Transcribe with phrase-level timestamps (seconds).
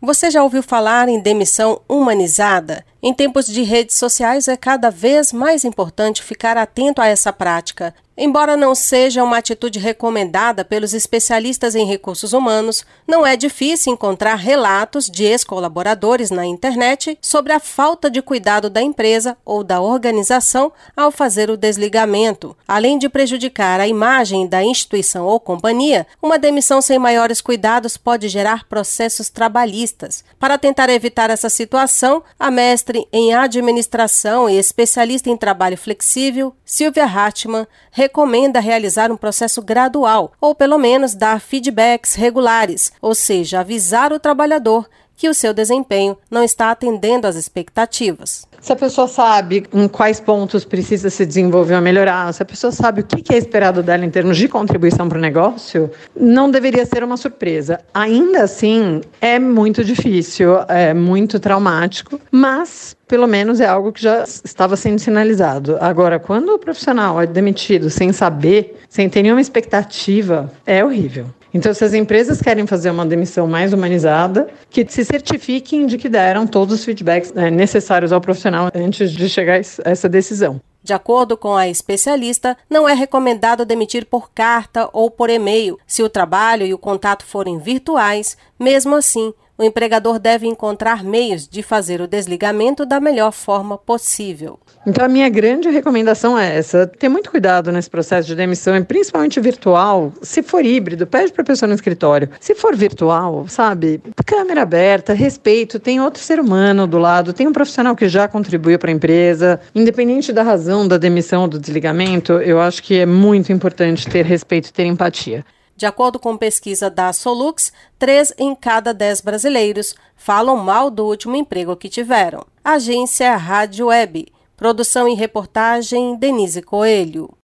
[0.00, 2.84] Você já ouviu falar em demissão humanizada?
[3.02, 7.92] Em tempos de redes sociais é cada vez mais importante ficar atento a essa prática.
[8.20, 14.34] Embora não seja uma atitude recomendada pelos especialistas em recursos humanos, não é difícil encontrar
[14.34, 20.72] relatos de ex-colaboradores na internet sobre a falta de cuidado da empresa ou da organização
[20.96, 22.56] ao fazer o desligamento.
[22.66, 28.28] Além de prejudicar a imagem da instituição ou companhia, uma demissão sem maiores cuidados pode
[28.28, 30.24] gerar processos trabalhistas.
[30.40, 37.04] Para tentar evitar essa situação, a mestre em administração e especialista em trabalho flexível, Silvia
[37.04, 37.64] Hartmann,
[38.08, 44.18] recomenda realizar um processo gradual, ou pelo menos dar feedbacks regulares, ou seja, avisar o
[44.18, 48.46] trabalhador que o seu desempenho não está atendendo às expectativas.
[48.60, 52.72] Se a pessoa sabe em quais pontos precisa se desenvolver ou melhorar, se a pessoa
[52.72, 56.86] sabe o que é esperado dela em termos de contribuição para o negócio, não deveria
[56.86, 57.80] ser uma surpresa.
[57.92, 64.22] Ainda assim, é muito difícil, é muito traumático, mas pelo menos é algo que já
[64.22, 65.78] estava sendo sinalizado.
[65.80, 71.26] Agora, quando o profissional é demitido sem saber, sem ter nenhuma expectativa, é horrível.
[71.52, 76.08] Então, se as empresas querem fazer uma demissão mais humanizada, que se certifiquem de que
[76.08, 80.60] deram todos os feedbacks né, necessários ao profissional antes de chegar a essa decisão.
[80.82, 86.02] De acordo com a especialista, não é recomendado demitir por carta ou por e-mail, se
[86.02, 88.36] o trabalho e o contato forem virtuais.
[88.58, 94.60] Mesmo assim, o empregador deve encontrar meios de fazer o desligamento da melhor forma possível.
[94.86, 99.40] Então, a minha grande recomendação é essa: ter muito cuidado nesse processo de demissão, principalmente
[99.40, 100.12] virtual.
[100.22, 102.30] Se for híbrido, pede para a pessoa no escritório.
[102.38, 107.52] Se for virtual, sabe, câmera aberta, respeito, tem outro ser humano do lado, tem um
[107.52, 109.60] profissional que já contribuiu para a empresa.
[109.74, 114.24] Independente da razão da demissão ou do desligamento, eu acho que é muito importante ter
[114.24, 115.44] respeito e ter empatia.
[115.78, 121.36] De acordo com pesquisa da Solux, três em cada dez brasileiros falam mal do último
[121.36, 122.44] emprego que tiveram.
[122.64, 124.26] Agência Rádio Web.
[124.56, 127.37] Produção e reportagem Denise Coelho.